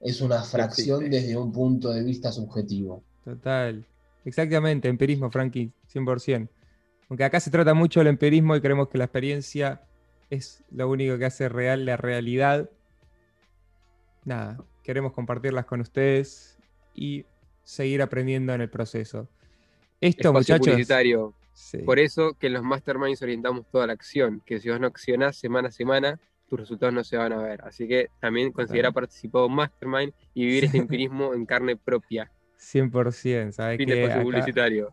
[0.00, 1.26] es una fracción existe.
[1.26, 3.02] desde un punto de vista subjetivo.
[3.24, 3.84] Total.
[4.24, 6.48] Exactamente, empirismo, Frankie, 100%.
[7.08, 9.82] Aunque acá se trata mucho del empirismo y creemos que la experiencia
[10.30, 12.70] es lo único que hace real la realidad.
[14.24, 16.58] Nada, queremos compartirlas con ustedes
[16.94, 17.24] y
[17.62, 19.28] seguir aprendiendo en el proceso.
[20.00, 20.66] Esto, Espacio muchachos.
[20.68, 21.34] publicitario.
[21.52, 24.86] sí, Por eso que en los masterminds orientamos toda la acción, que si vos no
[24.86, 27.62] accionás semana a semana, tus resultados no se van a ver.
[27.64, 32.30] Así que también considera participar en mastermind y vivir este empirismo en carne propia.
[32.58, 33.52] 100%.
[33.52, 34.92] ¿sabes Fin que acá publicitario.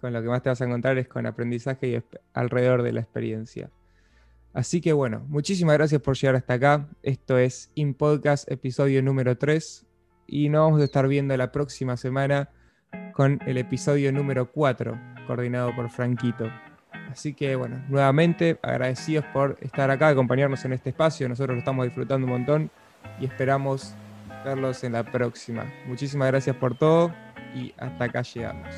[0.00, 2.02] con lo que más te vas a encontrar es con aprendizaje y
[2.32, 3.70] alrededor de la experiencia.
[4.52, 6.88] Así que bueno, muchísimas gracias por llegar hasta acá.
[7.02, 9.86] Esto es In Podcast, episodio número 3.
[10.26, 12.50] Y nos vamos a estar viendo la próxima semana
[13.12, 16.50] con el episodio número 4, coordinado por Franquito.
[17.10, 21.28] Así que bueno, nuevamente agradecidos por estar acá, acompañarnos en este espacio.
[21.28, 22.70] Nosotros lo estamos disfrutando un montón
[23.20, 23.94] y esperamos
[24.44, 25.66] verlos en la próxima.
[25.86, 27.12] Muchísimas gracias por todo
[27.54, 28.68] y hasta acá llegamos.